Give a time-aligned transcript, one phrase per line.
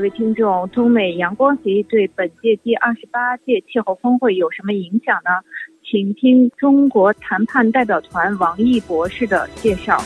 [0.00, 5.30] 位听众，中美阳光协议对本届第二十八届气候峰会有什么影响呢？
[5.84, 10.02] 请听中国谈判代表团王毅博士的介绍。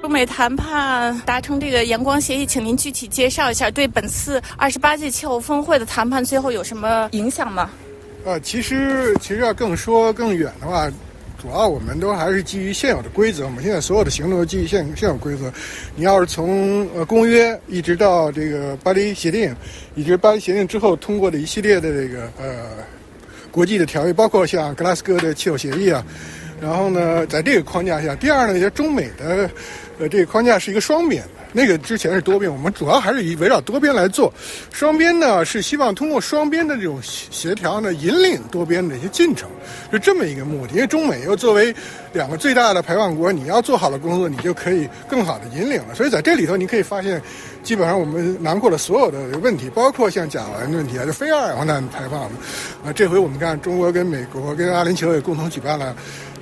[0.00, 7.70] 中美谈判达成这个阳光协议，请您具体介绍一下，对本次二十八届气候峰会的谈判最后有什么影响吗？
[8.24, 10.90] 呃，其实其实要更说更远的话。
[11.42, 15.52] 主要我们都还是基于现有的规则，我们现在所有的行动都基于现现有规则。
[15.96, 19.52] 你要是从呃公约一直到这个巴黎协定，
[19.96, 22.66] 以及巴黎协定之后通过的一系列的这个呃
[23.50, 26.06] 国际的条约，包括像格拉斯哥的气候协议啊，
[26.60, 29.50] 然后呢，在这个框架下，第二呢，也中美的
[29.98, 31.41] 呃这个框架是一个双边的。
[31.52, 34.32] 那个之前是多边，我们主要还是以围绕多边来做。
[34.70, 39.48] 双边呢是希望通过双边的这种协调呢，引领多边的一些进程，
[39.90, 40.74] 是这么一个目的。
[40.74, 41.74] 因为中美又作为
[42.12, 42.82] 两个最大的。
[42.82, 45.44] 排放国，你要做好了工作，你就可以更好的。
[45.54, 45.94] 引领了。
[45.94, 47.22] 所以在这里头，你可以发现，
[47.62, 49.38] 基本上我们囊括了所有的。
[49.38, 52.30] 问题，包括像甲烷问题啊，就非二氧化碳排放的。
[52.84, 52.92] 啊。
[52.92, 55.94] 这回我们看中国跟美国跟阿联酋也共同举办了。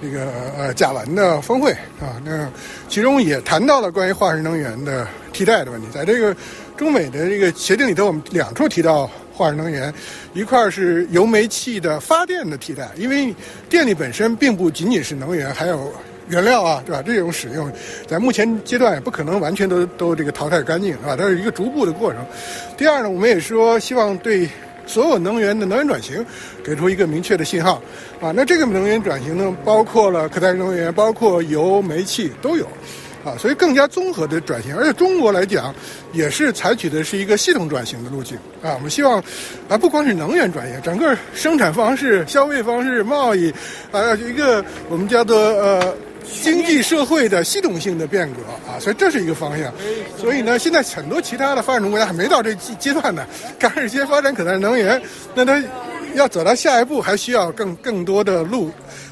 [0.03, 1.71] 这个呃甲烷的峰会
[2.01, 2.49] 啊，那
[2.89, 5.87] 其中也谈到了关于化石能源的替代的问题。
[5.93, 6.35] 在这个
[6.77, 9.93] 中美的这个协定里头，我们两处提到化石能源，
[10.33, 13.35] 一块是油煤气的发电的替代，因为
[13.69, 15.93] 电力本身并不仅仅是能源，还有
[16.29, 17.03] 原料啊，对吧？
[17.05, 17.71] 这种使用
[18.09, 22.25] 在目前阶段也不可能完全都都这个淘汰干净啊，它是一个逐步的过程。
[22.77, 24.49] 第二呢，我们也说希望对。
[24.87, 26.25] 所有能源的能源转型，
[26.65, 27.81] 给出一个明确的信号，
[28.21, 32.65] 啊，那这个能源转型呢，包括了可再生能源，包括油、煤气都有，
[33.25, 34.77] 啊，所以更加综合的转型。
[34.77, 35.75] 而且中国来讲，
[36.13, 39.23] 也是采取的是一个系统转型的路径，啊，我们希望，
[39.69, 43.53] 啊，不光是能源转型，整个生产方式、消费方式、贸易，
[43.93, 45.95] 啊，一个我们叫做呃。
[46.43, 48.41] 经济社会的系统性的变革
[48.71, 49.73] 啊，所以这是一个方向。
[50.19, 53.27] 所以呢，现在很多其他的发展中国家还没到这阶阶段呢，
[53.59, 55.01] 开始先发展可再生能源，
[55.35, 55.63] 那它
[56.15, 58.71] 要走到下一步还需要更更多的路。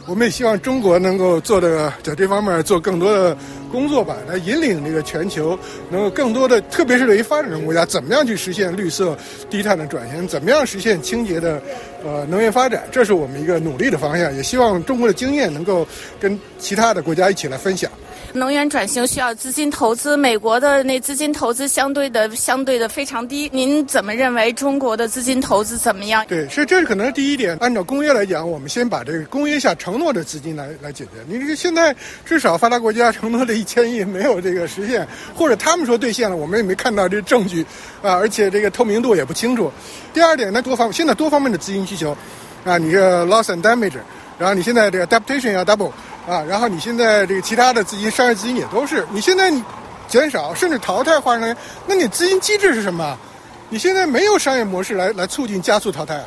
[0.08, 3.36] 我们也希望中国能够做的在这方面做更多的
[3.70, 5.56] 工作吧，来引领这个全球，
[5.90, 9.14] 能够更多的，特别是对于发展中国家，怎么样去实现绿色
[9.50, 11.60] 低碳的转型，怎么样实现清洁的
[12.02, 14.34] 呃能源发展，这是我们一个努力的方向。
[14.34, 15.86] 也希望中国的经验能够
[16.18, 17.90] 跟其他的国家一起来分享。
[18.32, 23.48] 能源转型需要资金投资，美国的那资金投资相对的相对的非常低。
[23.52, 26.24] 您怎么认为中国的资金投资怎么样？
[26.28, 27.56] 对，是这可能是第一点。
[27.60, 31.12] 按照公约来讲，我们先把这个公约下承诺的资金来来解决。
[31.26, 37.62] 你这个现在至少发达国家承诺的一千亿没有这个实现，或者他们说兑现了，我们也没看到这证据
[38.02, 39.72] 啊，而且这个透明度也不清楚。
[40.12, 42.16] 第二点呢，多方现在多方面的资金需求
[42.64, 43.98] 啊，你这 loss and damage，
[44.38, 45.90] 然后你现在这个 adaptation 要 double。
[46.28, 49.64] 啊，然后你现在这个其他的资金，商业资金也都是，你现在你
[50.06, 51.56] 减少甚至淘汰化石能源，
[51.86, 53.16] 那你资金机制是什么？
[53.70, 56.24] 你现在没有商业模式来来促进加速淘汰啊，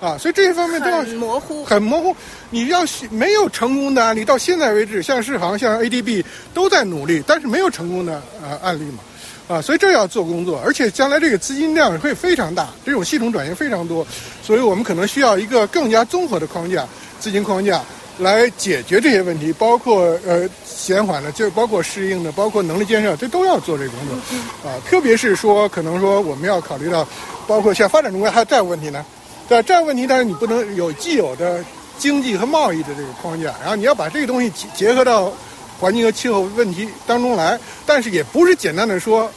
[0.00, 2.14] 啊，所以这些方面都要很模糊，很模糊。
[2.50, 6.24] 你要没有成功的案例，到现在为止，像世行、像 ADB
[6.54, 8.98] 都在努力，但是没有成功的呃案例嘛，
[9.56, 14.06] 啊，所以这要做工作，而且将来这个资金量会非常大，这种系统转型非常多，
[14.42, 16.86] 所以我们可能需要一个更加综合的框架，
[17.18, 17.82] 资金框架。
[18.20, 24.76] 来解决这些问题，包括呃减缓的，就包括适应的，包括能力建设，这都要做这个工作啊。
[24.86, 27.06] 特别是说，可能说我们要考虑到，
[27.46, 29.04] 包括像发展中国家还有债务问题呢，
[29.48, 31.64] 对债务问题，但是你不能有既有的
[31.98, 35.32] 经济和贸易的这个框架，然后你要把这个东西结结合到
[35.80, 39.30] 环境和气候问题当中来，但是也不是简单的说。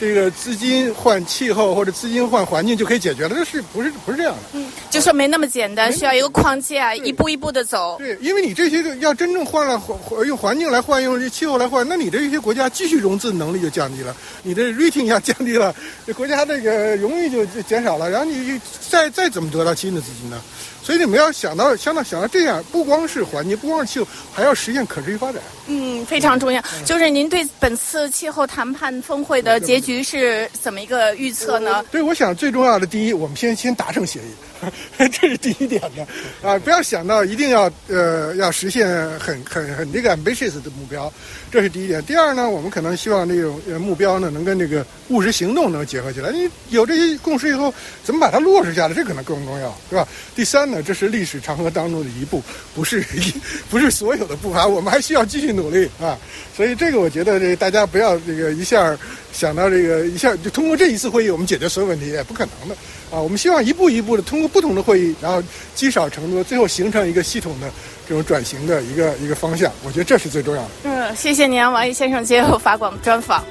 [0.00, 4.40] 这个资金换气候或者资金换环境就可以解决了，这是不是不是这样的？
[4.54, 7.96] 嗯，就说没那么简单，需要一个框架，一步一步的走。
[7.98, 15.74] 对，因为你这些要真正换了环用环境来换，用气候来换，那你这一些国家继续融资能力就降低了，你的 rating 要降低了，
[16.06, 20.40] 这国家这个荣誉就减少了，然后你再再怎么得到新的资金呢？
[20.82, 25.40] 所以你们要想到，想到想到这样，不光是环境，不光是气候，还要实现可持续发展。
[25.66, 26.60] 嗯，非常重要。
[26.86, 31.84] 就是您对本次气候谈判峰会的结局于是怎么一个预测呢？
[31.90, 34.32] 对，我想最重要的第一，我们先先达成协议。
[34.98, 36.06] 这是第一点的，
[36.46, 38.86] 啊，不要想到一定要呃要实现
[39.18, 41.10] 很很很这个 ambitious 的目标，
[41.50, 42.04] 这是第一点。
[42.04, 46.30] 第二呢，我们可能希望这种目标呢能跟这个务实行动能结合起来。
[46.30, 47.72] 你有这些共识以后，
[48.04, 50.06] 怎么把它落实下来，这可能更重要，是吧？
[50.36, 52.42] 第三呢，这是历史长河当中的一步，
[52.74, 53.32] 不是一
[53.70, 56.18] 不是所有的步伐，我们还需要继续努力啊。
[56.54, 58.94] 所以这个我觉得这大家不要这个一下
[59.32, 62.74] 想到这个一下就通过这一次会议我们解决所有问题，也不可能的。
[63.10, 65.42] 啊，我们希望一步一步的通过不同的会议，然后
[65.74, 67.70] 积少成多，最后形成一个系统的
[68.08, 69.72] 这种转型的一个一个方向。
[69.84, 70.68] 我觉得这是最重要的。
[70.84, 73.44] 嗯，谢谢您，王毅先生接受法广专访。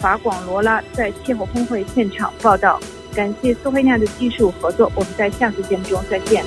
[0.00, 2.80] 法广罗拉在气候峰会现场报道。
[3.14, 6.44] 感谢苏菲亚的技术合作，我们在下次节目中再见。